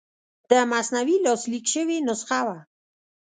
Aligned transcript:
د 0.49 0.51
مثنوي 0.71 1.17
لاسلیک 1.25 1.65
شوې 1.73 1.97
نسخه 2.07 2.39
وه. 2.47 2.57